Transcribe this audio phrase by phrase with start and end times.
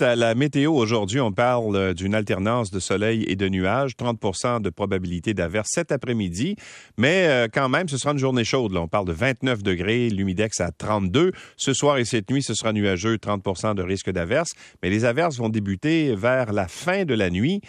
[0.00, 4.60] À la météo aujourd'hui, on parle euh, d'une alternance de soleil et de nuages, 30%
[4.60, 6.56] de probabilité d'averse cet après-midi,
[6.98, 8.72] mais euh, quand même, ce sera une journée chaude.
[8.72, 8.80] Là.
[8.80, 11.30] On parle de 29 degrés, l'humidex à 32.
[11.56, 15.36] Ce soir et cette nuit, ce sera nuageux, 30% de risque d'averse, mais les averses
[15.36, 17.60] vont débuter vers la fin de la nuit.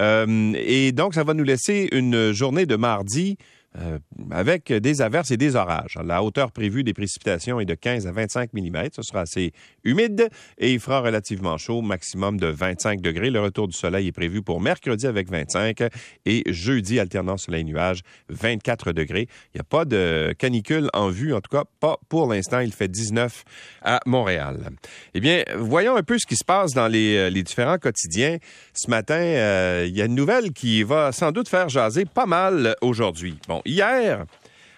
[0.00, 3.38] Euh, et donc, ça va nous laisser une journée de mardi
[3.78, 3.98] euh,
[4.30, 5.98] avec des averses et des orages.
[6.04, 8.88] La hauteur prévue des précipitations est de 15 à 25 mm.
[8.92, 9.52] Ce sera assez
[9.84, 10.28] humide
[10.58, 13.30] et il fera relativement chaud, maximum de 25 degrés.
[13.30, 15.82] Le retour du soleil est prévu pour mercredi avec 25
[16.26, 19.28] et jeudi, alternant soleil-nuage, 24 degrés.
[19.54, 22.60] Il n'y a pas de canicule en vue, en tout cas pas pour l'instant.
[22.60, 23.44] Il fait 19
[23.82, 24.70] à Montréal.
[25.14, 28.38] Eh bien, voyons un peu ce qui se passe dans les, euh, différents quotidiens.
[28.74, 32.26] Ce matin, euh, il y a une nouvelle qui va sans doute faire jaser pas
[32.26, 33.38] mal aujourd'hui.
[33.46, 34.24] Bon, hier,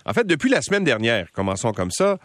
[0.05, 2.19] en fait, depuis la semaine dernière, commençons comme ça,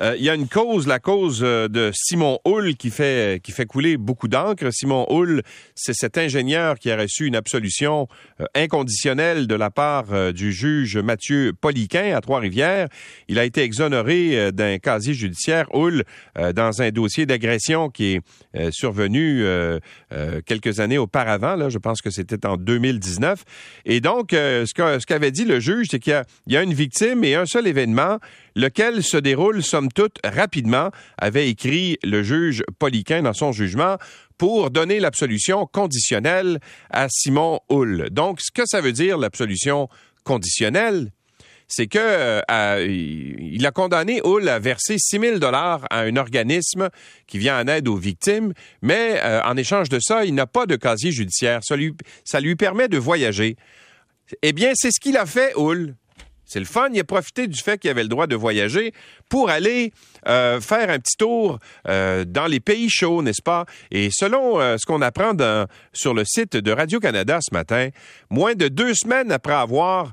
[0.00, 3.52] euh, il y a une cause, la cause euh, de Simon Hull qui fait, qui
[3.52, 4.70] fait couler beaucoup d'encre.
[4.72, 5.42] Simon Hull,
[5.74, 8.08] c'est cet ingénieur qui a reçu une absolution
[8.40, 12.88] euh, inconditionnelle de la part du juge Mathieu Poliquin à Trois-Rivières.
[13.28, 16.04] Il a été exonéré d'un casier judiciaire Hull
[16.54, 18.20] dans un dossier d'agression qui
[18.54, 19.44] est survenu
[20.46, 21.56] quelques années auparavant.
[21.56, 23.44] Là, je pense que c'était en 2019.
[23.86, 27.34] Et donc, ce qu'avait dit le juge, c'est qu'il y, y a une victime et
[27.34, 28.18] un seul événement
[28.54, 33.96] lequel se déroule, somme toute, rapidement, avait écrit le juge Poliquin dans son jugement
[34.38, 36.58] pour donner l'absolution conditionnelle
[36.90, 38.08] à Simon Hull.
[38.10, 39.88] Donc, ce que ça veut dire, l'absolution
[40.24, 41.10] conditionnelle,
[41.68, 46.90] c'est que euh, il a condamné Hull à verser 6 000 dollars à un organisme
[47.26, 50.66] qui vient en aide aux victimes, mais euh, en échange de ça, il n'a pas
[50.66, 51.60] de casier judiciaire.
[51.62, 51.94] Ça lui,
[52.24, 53.56] ça lui permet de voyager.
[54.42, 55.94] Eh bien, c'est ce qu'il a fait, Hull.
[56.52, 56.90] C'est le fun.
[56.92, 58.92] Il a profité du fait qu'il avait le droit de voyager
[59.30, 59.94] pour aller
[60.28, 63.64] euh, faire un petit tour euh, dans les pays chauds, n'est-ce pas?
[63.90, 65.32] Et selon euh, ce qu'on apprend
[65.94, 67.88] sur le site de Radio-Canada ce matin,
[68.28, 70.12] moins de deux semaines après avoir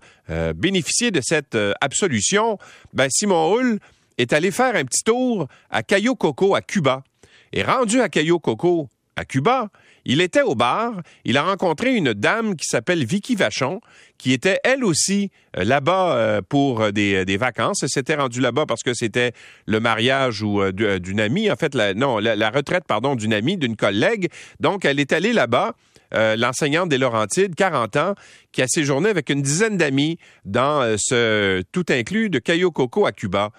[0.56, 2.58] bénéficié de cette absolution,
[2.94, 3.80] ben Simon Hull
[4.18, 7.04] est allé faire un petit tour à Cayo Coco à Cuba.
[7.52, 9.70] Et rendu à Cayo Coco à Cuba,
[10.06, 13.82] il était au bar, il a rencontré une dame qui s'appelle Vicky Vachon,
[14.18, 17.84] qui était elle aussi euh, là-bas euh, pour euh, des, vacances.
[17.84, 19.32] Elle s'était rendue là-bas parce que c'était
[19.66, 20.44] le mariage
[20.74, 24.30] d'une amie, en fait, non, la, retraite, pardon, d'une amie, d'une collègue.
[24.60, 25.74] Donc, elle est allée là-bas.
[26.12, 28.16] l'enseignante des Laurentides, 40 ans,
[28.52, 33.12] qui a séjourné avec une dizaine d'amis dans ce tout inclus de Cayo Coco à
[33.12, 33.52] Cuba.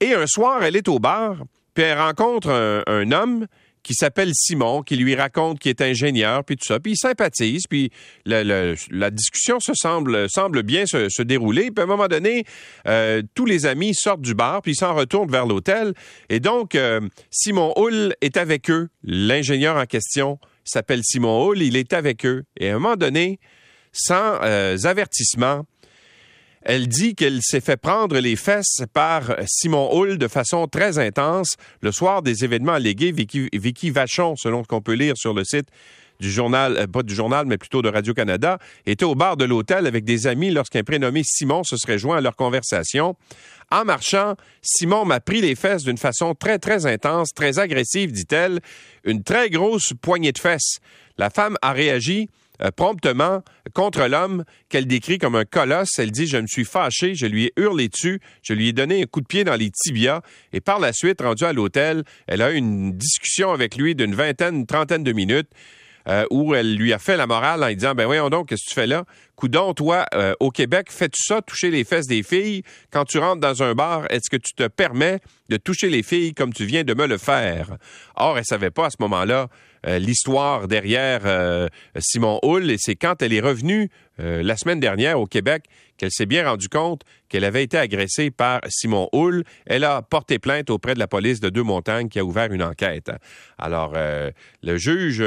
[0.00, 1.36] Et un soir, elle est au bar,
[1.74, 2.50] puis elle rencontre
[2.86, 3.46] un homme
[3.82, 6.80] qui s'appelle Simon, qui lui raconte qu'il est ingénieur, puis tout ça.
[6.80, 7.90] Puis il sympathise, puis
[8.24, 11.70] la, discussion se semble, bien se, dérouler.
[11.70, 12.44] Puis à un moment donné,
[12.86, 15.94] euh, tous les amis sortent du bar, puis ils s'en retournent vers l'hôtel.
[16.28, 17.00] Et donc, euh,
[17.30, 18.88] Simon Hull est avec eux.
[19.02, 22.44] L'ingénieur en question s'appelle Simon Hull, il est avec eux.
[22.58, 23.40] Et à un moment donné,
[23.92, 25.66] sans euh, avertissement,
[26.64, 31.56] elle dit qu'elle s'est fait prendre les fesses par Simon Hull de façon très intense
[31.80, 33.12] le soir des événements allégués.
[33.12, 35.68] Vicky, Vachon, selon ce qu'on peut lire sur le site
[36.20, 39.86] du journal, euh, pas du journal, mais plutôt de Radio-Canada, était au bar de l'hôtel
[39.86, 43.16] avec des amis lorsqu'un prénommé Simon se serait joint à leur conversation.
[43.70, 48.60] En marchant, Simon m'a pris les fesses d'une façon très, très intense, très agressive, dit-elle,
[49.04, 50.78] une très grosse poignée de fesses.
[51.18, 52.28] La femme a réagi
[52.62, 53.42] euh, promptement
[53.74, 55.98] contre l'homme qu'elle décrit comme un colosse.
[55.98, 59.02] Elle dit, je me suis fâché, je lui ai hurlé dessus, je lui ai donné
[59.02, 60.20] un coup de pied dans les tibias
[60.52, 64.14] et par la suite, rendue à l'hôtel, elle a eu une discussion avec lui d'une
[64.14, 65.48] vingtaine, trentaine de minutes.
[66.08, 68.70] Euh, où elle lui a fait la morale en disant ben voyons donc qu'est-ce que
[68.70, 69.04] tu fais là?
[69.42, 72.62] Coudon toi euh, au Québec fais-tu ça toucher les fesses des filles?
[72.92, 76.32] Quand tu rentres dans un bar est-ce que tu te permets de toucher les filles
[76.32, 77.76] comme tu viens de me le faire?
[78.14, 79.48] Or elle savait pas à ce moment-là
[79.84, 81.66] euh, l'histoire derrière euh,
[81.98, 85.64] Simon Hull et c'est quand elle est revenue la semaine dernière au Québec
[85.96, 89.42] qu'elle s'est bien rendue compte qu'elle avait été agressée par Simon Hull.
[89.66, 93.10] Elle a porté plainte auprès de la police de Deux-Montagnes qui a ouvert une enquête.
[93.58, 95.24] Alors, le juge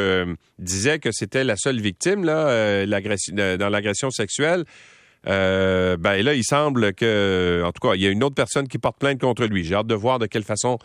[0.59, 4.65] disait que c'était la seule victime là, dans l'agression sexuelle.
[5.25, 8.77] ben là, il semble que, en tout cas, il y a une autre personne qui
[8.77, 9.63] porte plainte contre lui.
[9.63, 10.77] J'ai hâte de voir de quelle façon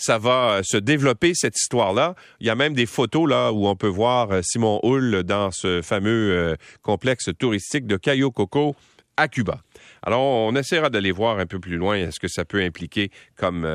[0.00, 2.14] ça va euh, se développer cette histoire-là.
[2.40, 5.50] Il y a même des photos là où on peut voir euh, Simon Hull dans
[5.50, 8.74] ce fameux euh, complexe touristique de Cayo Coco
[9.16, 9.60] à Cuba.
[10.02, 13.68] Alors, on essaiera d'aller voir un peu plus loin ce que ça peut impliquer comme,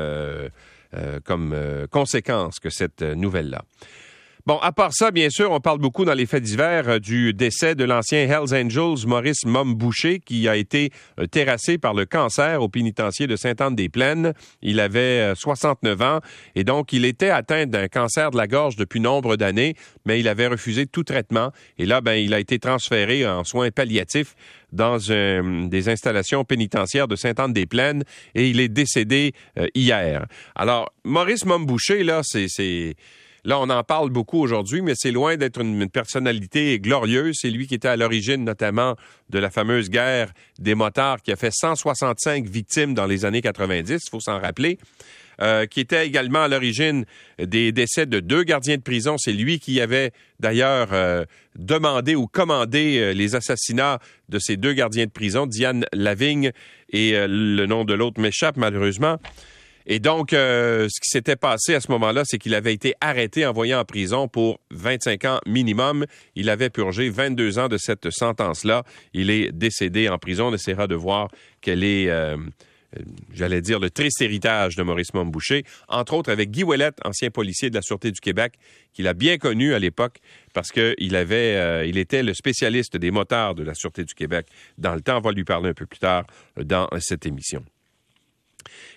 [1.24, 1.54] comme
[1.92, 3.62] conséquence que cette nouvelle-là.
[4.46, 7.34] Bon, à part ça, bien sûr, on parle beaucoup dans les faits divers euh, du
[7.34, 12.62] décès de l'ancien Hells Angels Maurice Mom-Boucher qui a été euh, terrassé par le cancer
[12.62, 14.34] au pénitencier de Sainte-Anne-des-Plaines.
[14.62, 16.20] Il avait 69 euh, ans
[16.54, 20.28] et donc il était atteint d'un cancer de la gorge depuis nombre d'années, mais il
[20.28, 24.36] avait refusé tout traitement et là, ben, il a été transféré en soins palliatifs
[24.70, 28.04] dans des installations pénitentiaires de Sainte-Anne-des-Plaines
[28.36, 29.32] et il est décédé
[29.74, 30.26] hier.
[30.54, 32.94] Alors, Maurice Mom-Boucher, là, c'est
[33.46, 37.38] Là, on en parle beaucoup aujourd'hui, mais c'est loin d'être une, personnalité glorieuse.
[37.40, 38.96] C'est lui qui était à l'origine notamment
[39.30, 44.02] de la fameuse guerre des motards qui a fait 165 victimes dans les années 90,
[44.04, 44.78] il faut s'en rappeler.
[45.42, 47.04] Euh, qui était également à l'origine
[47.38, 49.16] des décès de deux gardiens de prison.
[49.18, 51.26] C'est lui qui avait d'ailleurs euh,
[51.56, 53.98] demandé ou commandé euh, les assassinats
[54.30, 56.52] de ces deux gardiens de prison, Diane Lavigne
[56.88, 59.18] et le nom de l'autre m'échappe malheureusement.
[59.86, 63.46] Et donc, euh, ce qui s'était passé à ce moment-là, c'est qu'il avait été arrêté,
[63.46, 66.06] envoyé en prison pour 25 ans minimum.
[66.34, 68.82] Il avait purgé 22 ans de cette sentence-là.
[69.14, 70.48] Il est décédé en prison.
[70.48, 71.30] On essaiera de voir
[71.60, 72.08] quel est...
[72.08, 72.36] Euh,
[73.32, 77.68] j'allais dire, le triste héritage de Maurice Momboucher, entre autres avec Guy Ouellette, ancien policier
[77.68, 78.54] de la Sûreté du Québec,
[78.92, 80.18] qu'il a bien connu à l'époque
[80.54, 84.46] parce qu'il avait, euh, était le spécialiste des motards de la Sûreté du Québec
[84.78, 85.18] dans le temps.
[85.18, 86.24] On va lui parler un peu plus tard
[86.56, 87.64] dans cette émission.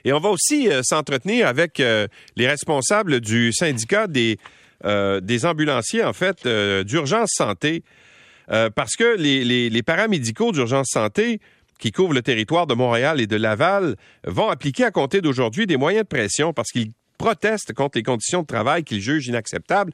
[0.05, 4.37] Et on va aussi euh, s'entretenir avec euh, les responsables du syndicat des,
[4.85, 6.47] euh, des ambulanciers, en fait,
[6.85, 7.83] d'urgence santé,
[8.75, 11.39] parce que les, les, les paramédicaux d'urgence santé
[11.77, 13.95] qui couvrent le territoire de Montréal et de Laval
[14.25, 16.89] vont appliquer à compter d'aujourd'hui des moyens de pression parce qu'ils
[17.19, 19.93] protestent contre les conditions de travail qu'ils jugent inacceptables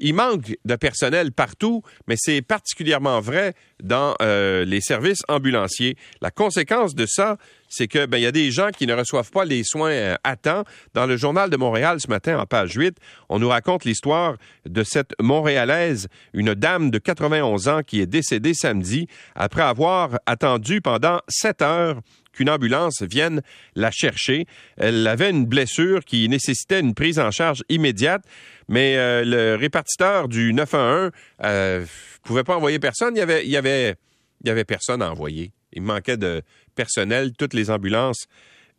[0.00, 5.96] il manque de personnel partout, mais c'est particulièrement vrai dans euh, les services ambulanciers.
[6.20, 7.36] La conséquence de ça,
[7.68, 10.16] c'est que ben il y a des gens qui ne reçoivent pas les soins euh,
[10.24, 10.64] à temps.
[10.94, 12.96] Dans le journal de Montréal ce matin en page 8,
[13.28, 14.36] on nous raconte l'histoire
[14.66, 20.80] de cette montréalaise, une dame de 91 ans qui est décédée samedi après avoir attendu
[20.80, 22.00] pendant sept heures
[22.32, 23.42] qu'une ambulance vienne
[23.74, 24.46] la chercher.
[24.76, 28.22] Elle avait une blessure qui nécessitait une prise en charge immédiate,
[28.68, 31.10] mais euh, le répartiteur du 911
[31.44, 31.84] euh,
[32.22, 33.16] pouvait pas envoyer personne.
[33.16, 35.52] Il y avait, personne à envoyer.
[35.72, 36.42] Il manquait de
[36.74, 37.32] personnel.
[37.38, 38.26] Toutes les ambulances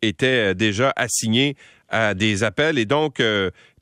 [0.01, 1.55] étaient euh, déjà assignées
[1.89, 3.21] à des appels et donc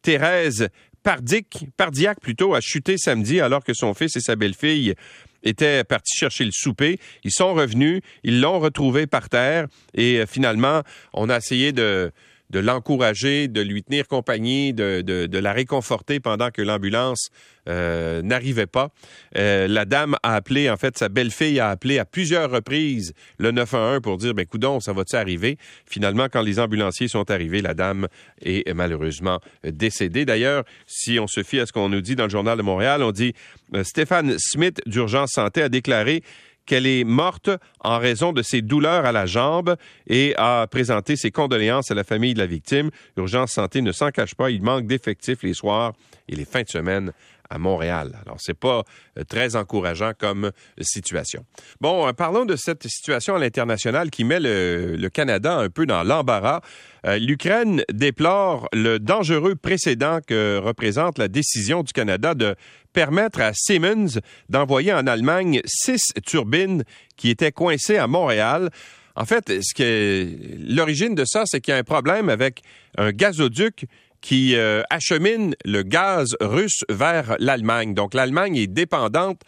[0.02, 0.70] Thérèse
[1.04, 4.96] Pardic, Pardiac plutôt, a chuté samedi alors que son fils et sa belle-fille
[5.44, 7.00] étaient partis chercher le souper.
[7.24, 10.84] Ils sont revenus, ils l'ont retrouvé par terre et euh, finalement,
[11.14, 12.12] on a essayé de,
[12.50, 17.30] de l'encourager, de lui tenir compagnie, de, de, la réconforter pendant que l'ambulance
[17.68, 18.90] euh, n'arrivait pas.
[19.38, 23.52] Euh, la dame a appelé, en fait, sa belle-fille a appelé à plusieurs reprises le
[23.52, 25.58] 911 pour dire, ben coudon, ça va-tu arriver?
[25.86, 28.08] Finalement, quand les ambulanciers sont arrivés, la dame
[28.42, 30.26] est malheureusement décédée.
[30.26, 33.04] D'ailleurs, si on se fie à ce qu'on nous dit dans le Journal de Montréal,
[33.04, 33.34] on dit,
[33.76, 36.24] euh, Stéphane Smith d'Urgence Santé a déclaré
[36.70, 37.50] qu'elle est morte
[37.80, 39.76] en raison de ses douleurs à la jambe
[40.06, 42.92] et a présenté ses condoléances à la famille de la victime.
[43.18, 45.94] Urgence Santé ne s'en cache pas, il manque d'effectifs les soirs
[46.28, 47.12] et les fins de semaine
[47.50, 48.18] à Montréal.
[48.26, 48.84] Alors, c'est pas
[49.18, 50.52] euh, très encourageant comme euh,
[50.82, 51.46] situation.
[51.82, 56.04] Bon, euh, parlons de cette situation à l'international qui met le, Canada un peu dans
[56.04, 56.62] l'embarras.
[57.06, 62.56] L'Ukraine déplore le dangereux précédent que représente la décision du Canada de
[62.94, 64.20] permettre à Siemens
[64.50, 66.84] d'envoyer en Allemagne six turbines
[67.16, 68.70] qui étaient coincées à Montréal.
[69.16, 72.62] En fait, l'origine de ça, c'est qu'il y a un problème avec
[72.98, 73.86] un gazoduc
[74.22, 77.94] qui euh, achemine le gaz russe vers l'Allemagne.
[77.94, 79.42] Donc l'Allemagne est dépendante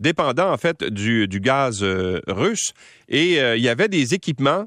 [0.00, 2.72] dépendant en fait du, du gaz euh, russe
[3.08, 4.66] et euh, il y avait des équipements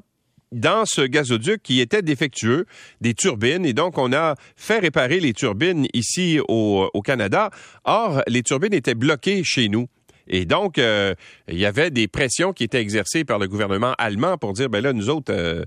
[0.50, 2.66] dans ce gazoduc qui étaient défectueux,
[3.00, 7.50] des turbines, et donc on a fait réparer les turbines ici au, au Canada.
[7.84, 9.88] Or, les turbines étaient bloquées chez nous.
[10.32, 11.14] Et donc, euh,
[11.46, 14.82] il y avait des pressions qui étaient exercées par le gouvernement allemand pour dire, ben
[14.82, 15.64] là, nous autres, euh,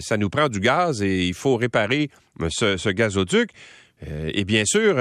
[0.00, 2.10] ça nous prend du gaz et il faut réparer
[2.48, 3.50] ce, ce gazoduc.
[4.08, 4.96] Euh, et bien sûr,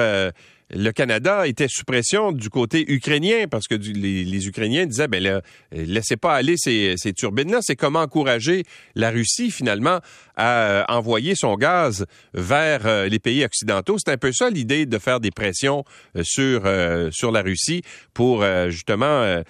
[0.72, 5.42] le Canada était sous pression du côté ukrainien parce que les, Ukrainiens disaient ben là,
[5.72, 7.60] laissez pas aller ces, turbines-là.
[7.62, 8.64] C'est comment encourager
[8.96, 10.00] la Russie finalement
[10.36, 13.98] à envoyer son gaz vers euh, les pays occidentaux.
[13.98, 15.86] C'est un peu ça l'idée de faire des pressions
[16.18, 19.42] euh, sur euh, sur la Russie pour justement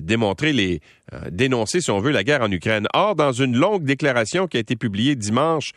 [0.00, 0.80] démontrer les
[1.30, 2.86] dénoncer si on veut la guerre en Ukraine.
[2.94, 5.72] Or, dans une longue déclaration qui a été publiée dimanche,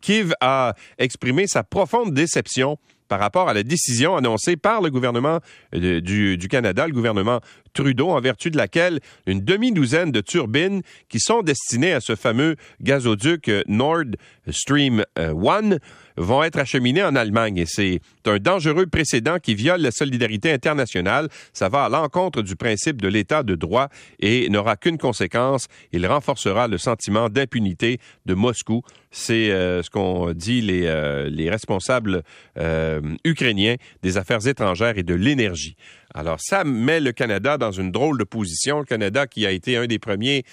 [0.00, 2.78] Kiev a exprimé sa profonde déception
[3.08, 5.40] par rapport à la décision annoncée par le gouvernement
[5.74, 7.40] euh, du, Canada, le gouvernement
[7.72, 12.56] Trudeau, en vertu de laquelle une demi-douzaine de turbines qui sont destinées à ce fameux
[12.80, 14.16] gazoduc euh, Nord
[14.50, 15.78] Stream 1 euh,
[16.16, 17.58] vont être acheminés en Allemagne.
[17.58, 21.28] Et c'est un dangereux précédent qui viole la solidarité internationale.
[21.52, 23.88] Ça va à l'encontre du principe de l'état de droit
[24.20, 25.68] et n'aura qu'une conséquence.
[25.92, 28.82] Il renforcera le sentiment d'impunité de Moscou.
[29.10, 32.22] C'est euh, ce qu'ont dit les, euh, les responsables
[32.58, 35.76] euh, ukrainiens des affaires étrangères et de l'énergie.
[36.14, 38.80] Alors ça met le Canada dans une drôle de position.
[38.80, 40.44] Le Canada qui a été un des premiers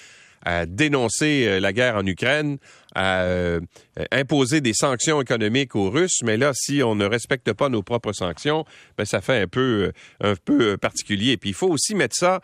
[0.44, 2.58] à dénoncer la guerre en Ukraine,
[2.96, 3.26] à
[4.12, 8.14] imposer des sanctions économiques aux Russes, mais là, si on ne respecte pas nos propres
[8.14, 8.66] sanctions,
[8.98, 9.92] ben, ça fait un peu,
[10.22, 11.38] un peu particulier.
[11.38, 12.42] Puis il faut aussi mettre ça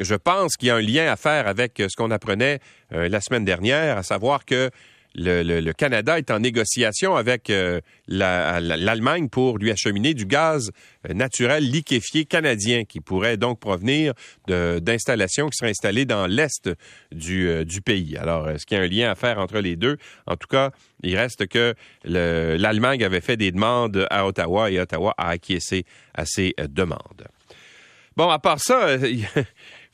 [0.00, 2.60] je pense qu'il y a un lien à faire avec ce qu'on apprenait
[2.90, 4.70] la semaine dernière, à savoir que
[5.18, 10.70] le, Canada est en négociation avec euh, l'Allemagne pour lui acheminer du gaz
[11.08, 14.14] euh, naturel liquéfié canadien qui pourrait donc provenir
[14.46, 16.70] d'installations qui seraient installées dans l'est
[17.12, 18.16] du, euh, du, pays.
[18.16, 19.98] Alors, est-ce qu'il y a un lien à faire entre les deux?
[20.26, 20.70] En tout cas,
[21.02, 25.84] il reste que l'Allemagne avait fait des demandes à Ottawa et Ottawa a acquiescé
[26.14, 27.28] à ces demandes.
[28.16, 28.96] Bon, à part ça,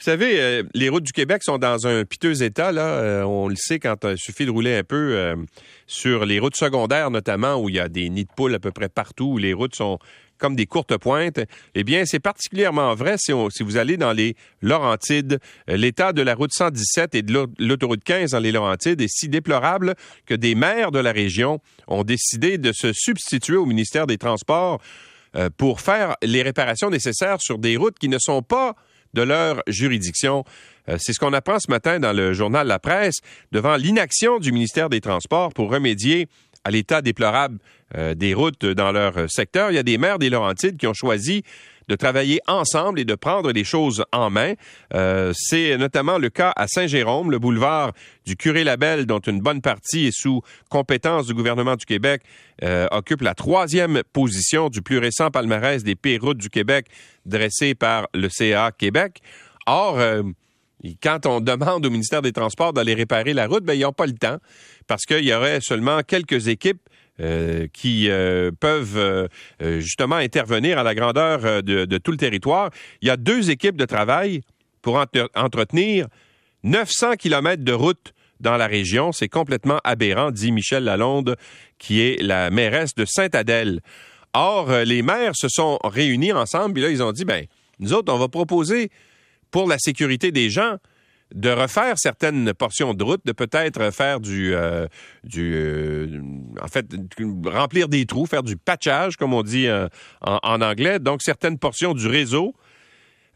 [0.04, 2.72] Vous savez, euh, les routes du Québec sont dans un piteux état.
[2.72, 2.82] Là.
[2.82, 5.34] Euh, on le sait quand il suffit de rouler un peu euh,
[5.86, 8.70] sur les routes secondaires, notamment, où il y a des nids de poules à peu
[8.70, 9.98] près partout, où les routes sont
[10.36, 11.40] comme des courtes pointes.
[11.74, 15.38] Eh bien, c'est particulièrement vrai si, vous allez dans les Laurentides.
[15.68, 19.94] L'état de la route 117 et de l'autoroute 15 dans les Laurentides est si déplorable
[20.26, 24.82] que des maires de la région ont décidé de se substituer au ministère des Transports
[25.56, 28.76] pour faire les réparations nécessaires sur des routes qui ne sont pas
[29.14, 30.44] de leur juridiction.
[30.88, 33.16] Euh, c'est ce qu'on apprend ce matin dans le journal La Presse
[33.52, 36.28] devant l'inaction du ministère des Transports pour remédier
[36.64, 37.58] à l'état déplorable
[37.94, 39.70] euh, des routes dans leur secteur.
[39.70, 41.44] Il y a des maires des Laurentides qui ont choisi
[41.88, 44.54] de travailler ensemble et de prendre les choses en main.
[44.94, 47.92] Euh, c'est notamment le cas à Saint-Jérôme, le boulevard
[48.26, 52.22] du Curé-Labelle, dont une bonne partie est sous compétence du gouvernement du Québec,
[52.62, 56.86] euh, occupe la troisième position du plus récent palmarès des pires routes du Québec
[57.26, 59.20] dressé par le CA Québec.
[59.66, 60.22] Or, euh,
[61.02, 64.06] quand on demande au ministère des Transports d'aller réparer la route, ben, ils n'ont pas
[64.06, 64.38] le temps
[64.86, 66.80] parce qu'il y aurait seulement quelques équipes
[67.20, 69.28] euh, qui euh, peuvent euh,
[69.60, 72.70] justement intervenir à la grandeur de, tout le territoire.
[73.02, 74.40] Il y a deux équipes de travail
[74.82, 75.00] pour
[75.36, 76.08] entretenir
[76.64, 79.12] 900 kilomètres de route dans la région.
[79.12, 81.36] C'est complètement aberrant, dit Michel Lalonde,
[81.78, 83.80] qui est la mairesse de Sainte-Adèle.
[84.32, 87.46] Or, les maires se sont réunis ensemble, et là, ils ont dit, ben,
[87.78, 88.90] nous autres, on va proposer
[89.52, 90.78] pour la sécurité des gens
[91.34, 94.86] de refaire certaines portions de route, de peut-être faire du, euh,
[95.24, 96.20] du euh,
[96.62, 96.86] en fait,
[97.46, 99.88] remplir des trous, faire du patchage, comme on dit euh,
[100.22, 101.00] en, anglais.
[101.00, 102.54] Donc, certaines portions du réseau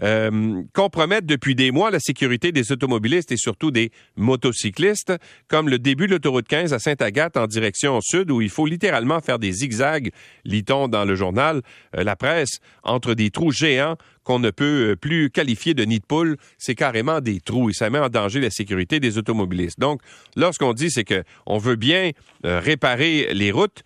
[0.02, 5.12] euh, compromettent depuis des mois la sécurité des automobilistes et surtout des motocyclistes,
[5.48, 9.20] comme le début de l'autoroute 15 à Sainte-Agathe en direction sud, où il faut littéralement
[9.20, 10.10] faire des zigzags,
[10.44, 11.62] lit-on dans le journal
[11.96, 16.00] euh, La Presse, entre des trous géants qu'on ne peut euh, plus qualifier de nid
[16.00, 19.80] de poule, c'est carrément des trous et ça met en danger la sécurité des automobilistes.
[19.80, 20.00] Donc,
[20.36, 22.12] là, ce qu'on dit, c'est qu'on veut bien
[22.44, 23.82] réparer les routes,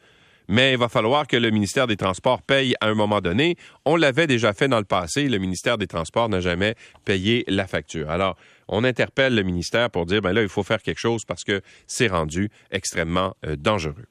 [0.48, 3.56] mais il va falloir que le ministère des Transports paye à un moment donné.
[3.84, 5.28] On l'avait déjà fait dans le passé.
[5.28, 8.10] Le ministère des Transports n'a jamais payé la facture.
[8.10, 8.36] Alors,
[8.68, 11.60] on interpelle le ministère pour dire, ben là, il faut faire quelque chose parce que
[11.86, 14.06] c'est rendu extrêmement euh, dangereux.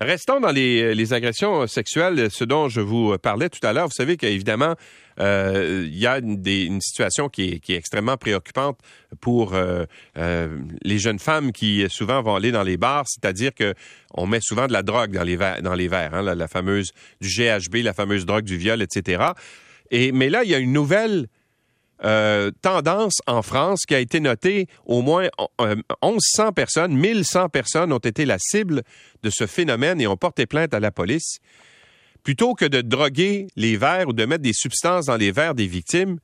[0.00, 3.86] Restons dans les, agressions sexuelles, ce dont je vous parlais tout à l'heure.
[3.86, 4.74] Vous savez qu'évidemment,
[5.20, 8.78] euh, il y a une, situation qui est, extrêmement préoccupante
[9.20, 9.84] pour euh,
[10.16, 13.74] euh, les jeunes femmes qui souvent vont aller dans les bars, c'est-à-dire que
[14.14, 17.94] on met souvent de la drogue dans les verres, hein, la, fameuse du GHB, la
[17.94, 19.24] fameuse drogue du viol, etc.
[19.90, 21.28] Et mais là, il y a une nouvelle
[22.04, 24.66] euh, tendance en France qui a été notée.
[24.86, 25.28] Au moins
[26.02, 28.82] 1100 euh, personnes, 1100 personnes ont été la cible
[29.22, 31.38] de ce phénomène et ont porté plainte à la police.
[32.22, 35.66] Plutôt que de droguer les verres ou de mettre des substances dans les verres des
[35.66, 36.18] victimes,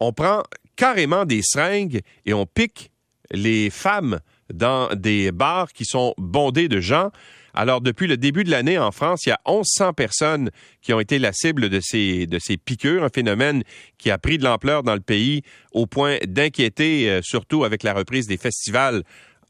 [0.00, 0.42] on prend
[0.76, 2.90] carrément des seringues et on pique
[3.30, 4.20] les femmes
[4.52, 7.10] dans des bars qui sont bondés de gens
[7.58, 10.50] alors, depuis le début de l'année en France, il y a 1100 personnes
[10.80, 13.64] qui ont été la cible de ces, de piqûres, un phénomène
[13.98, 17.94] qui a pris de l'ampleur dans le pays au point d'inquiéter, euh, surtout avec la
[17.94, 19.02] reprise des festivals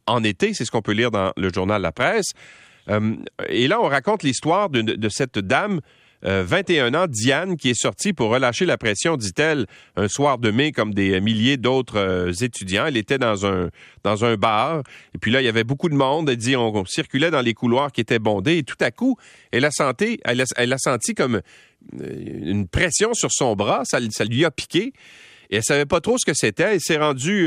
[0.06, 0.54] en été.
[0.54, 2.32] C'est ce qu'on peut lire dans le journal La Presse.
[2.88, 3.14] Euh,
[3.46, 5.82] et là, on raconte l'histoire de, cette dame
[6.22, 10.50] 21 euh, ans, Diane, qui est sortie pour relâcher la pression, dit-elle, un soir de
[10.50, 12.86] mai comme des milliers d'autres euh, étudiants.
[12.86, 13.70] Elle était dans un,
[14.04, 14.82] dans un bar.
[15.14, 16.28] Et puis là, il y avait beaucoup de monde.
[16.28, 18.58] Elle dit, on, circulait dans les couloirs qui étaient bondés.
[18.58, 19.16] Et tout à coup,
[19.52, 21.40] elle a senti, elle a, senti comme
[22.00, 23.82] euh, une pression sur son bras.
[23.84, 24.92] Ça, lui a piqué.
[25.50, 26.74] Et elle savait pas trop ce que c'était.
[26.74, 27.46] Elle s'est rendue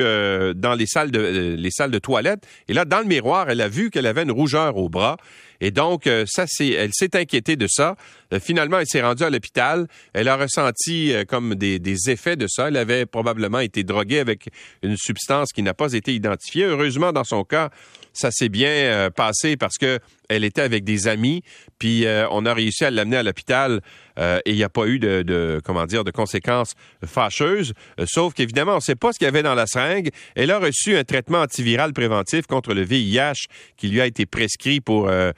[0.56, 2.48] dans les salles de les salles de toilette.
[2.68, 5.18] Et là, dans le miroir, elle a vu qu'elle avait une rougeur au bras.
[5.62, 7.96] Et donc, euh, ça, c'est, elle s'est inquiétée de ça.
[8.34, 9.88] Euh, finalement, elle s'est rendue à l'hôpital.
[10.14, 12.68] Elle a ressenti comme des, des, effets de ça.
[12.68, 14.50] Elle avait probablement été droguée avec
[14.82, 16.66] une substance qui n'a pas été identifiée.
[16.66, 17.70] Heureusement, dans son cas,
[18.12, 20.00] ça s'est bien passé parce que
[20.36, 21.44] elle était avec des amis,
[21.80, 23.82] puis on a réussi à l'amener à l'hôpital
[24.20, 26.74] euh, et il n'y a pas eu de, comment dire de conséquences
[27.06, 27.74] fâcheuses.
[28.00, 30.10] Euh, sauf qu'évidemment, on ne sait pas ce qu'il y avait dans la seringue.
[30.36, 33.48] Elle a reçu un traitement antiviral préventif contre le VIH
[33.78, 35.32] qui lui a été prescrit pour euh,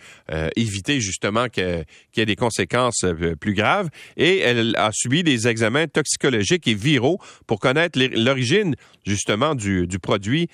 [0.56, 1.86] éviter justement qu'il
[2.18, 3.06] y ait des conséquences
[3.40, 3.90] plus graves.
[4.18, 10.50] Et elle a subi des examens toxicologiques et viraux pour connaître l'origine justement du, produit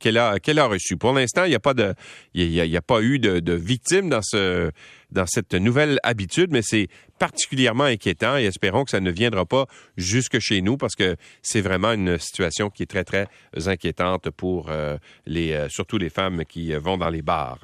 [0.00, 0.96] qu'elle a reçu.
[0.96, 3.52] Pour l'instant, il n'y a pas eu de, de
[4.08, 4.70] dans ce
[5.10, 9.66] dans cette nouvelle habitude, mais c'est particulièrement inquiétant et espérons que ça ne viendra pas
[9.96, 13.26] jusque chez nous parce que c'est vraiment une situation qui est très, très
[13.66, 17.60] inquiétante pour euh, euh, surtout les femmes qui vont dans les bars.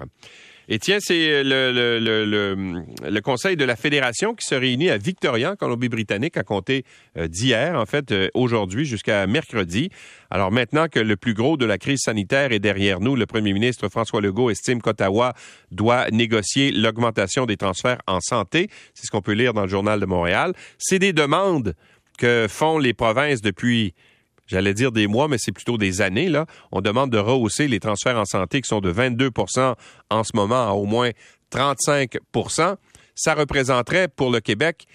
[0.69, 4.97] Et tiens, c'est le, le, le, le, Conseil de la Fédération qui se réunit à
[4.97, 6.85] Victoria, en Colombie-Britannique, à compter
[7.19, 9.91] euh, d'hier, en fait, euh, aujourd'hui jusqu'à mercredi.
[10.31, 13.53] Alors maintenant que le plus gros de la crise sanitaire est derrière nous, le premier
[13.53, 15.35] ministre François Legault estime qu'Ottawa
[15.71, 18.69] doit négocier l'augmentation des transferts en santé.
[18.95, 20.53] C'est ce qu'on peut lire dans le Journal de Montréal.
[20.79, 21.75] C'est des demandes
[22.19, 23.95] que font les provinces depuis
[24.47, 26.47] j'allais dire des mois, mais c'est plutôt des années, là.
[26.73, 29.75] On demande de rehausser les transferts en santé qui sont de 22%
[30.11, 31.11] en ce moment à au moins
[31.53, 32.77] 35%
[33.15, 34.87] Ça représenterait pour le Québec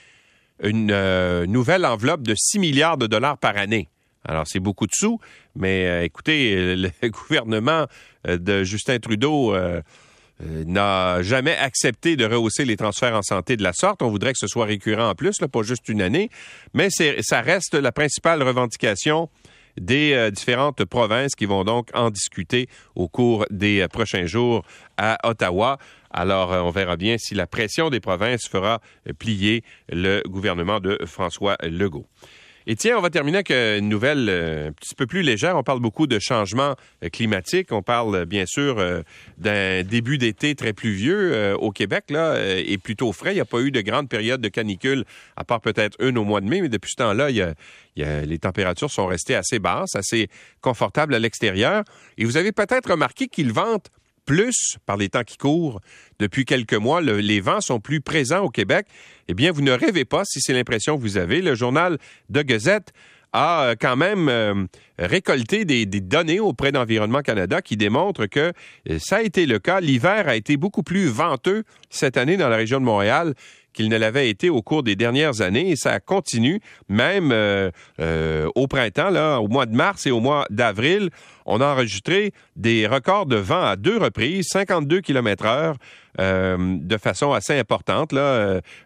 [0.62, 3.88] une euh, nouvelle enveloppe de 6 milliards de dollars par année.
[4.26, 5.20] Alors, c'est beaucoup de sous,
[5.56, 7.86] mais euh, écoutez, le gouvernement
[8.28, 9.56] euh, de Justin Trudeau
[10.42, 14.02] n'a jamais accepté de rehausser les transferts en santé de la sorte.
[14.02, 16.30] On voudrait que ce soit récurrent en plus, pas juste une année,
[16.74, 19.30] mais ça reste la principale revendication
[19.80, 24.64] des euh, différentes provinces qui vont donc en discuter au cours des euh, prochains jours
[24.98, 25.78] à Ottawa.
[26.12, 28.82] Alors, euh, on verra bien si la pression des provinces fera
[29.18, 32.06] plier le gouvernement de François Legault.
[32.72, 35.58] Et tiens, on va terminer avec une nouvelle euh, un petit peu plus légère.
[35.58, 37.72] On parle beaucoup de changement euh, climatique.
[37.72, 38.76] On parle euh, bien sûr
[39.40, 43.32] d'un début d'été très pluvieux au Québec là et plutôt frais.
[43.32, 45.04] Il n'y a pas eu de grande période de canicule,
[45.36, 47.30] à part peut-être une au mois de mai, mais depuis ce temps-là,
[47.96, 50.28] les températures sont restées assez basses, assez
[50.62, 51.84] confortables à l'extérieur.
[52.20, 53.90] Et vous avez peut-être remarqué qu'il vente
[54.30, 55.82] plus par les temps qui courent.
[56.20, 58.86] Depuis quelques mois, les vents sont plus présents au Québec.
[59.28, 61.42] Eh bien, vous ne rêvez pas si c'est l'impression que vous avez.
[61.42, 61.98] Le journal
[62.30, 62.94] de Gazette
[63.34, 64.66] a euh, quand même euh,
[65.00, 68.54] récolté des, données auprès d'Environnement Canada qui démontrent que
[68.90, 69.80] euh, ça a été le cas.
[69.80, 73.34] L'hiver a été beaucoup plus venteux cette année dans la région de Montréal
[73.80, 78.50] qu'il ne l'avait été au cours des dernières années et ça continue même euh, euh,
[78.54, 81.12] au printemps, là, au mois de mars et au mois d'avril.
[81.46, 85.76] On a enregistré des records de vent à deux reprises, 52 km heure,
[86.20, 88.14] euh, de façon assez importante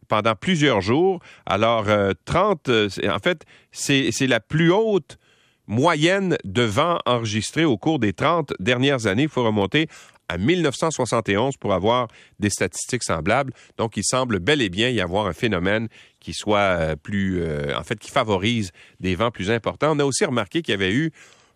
[0.08, 1.22] pendant plusieurs jours.
[1.48, 1.88] Alors,
[2.26, 5.18] 30, en fait, c'est la plus haute
[5.66, 9.24] moyenne de vent enregistrée au cours des 30 dernières années.
[9.24, 9.88] Il faut remonter
[10.34, 12.08] à 1971 pour avoir
[12.40, 13.54] des statistiques semblables.
[13.78, 15.88] Donc, il semble bel et bien y avoir un phénomène
[16.20, 19.96] qui soit euh, plus, euh, en fait, qui favorise des vents plus importants.
[19.96, 21.12] On a aussi remarqué qu'il y avait eu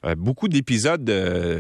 [0.06, 1.04] euh, beaucoup d'épisodes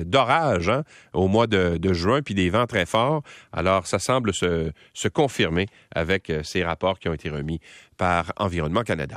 [0.05, 3.23] d'orage hein, au mois de, juin, puis des vents très forts.
[3.51, 7.59] Alors, ça semble se confirmer avec ces rapports qui ont été remis
[7.97, 9.15] par Environnement Canada.